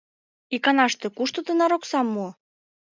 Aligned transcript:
Иканаште 0.55 1.07
кушто 1.17 1.39
тынар 1.45 1.71
оксам 1.77 2.07
муо? 2.13 2.29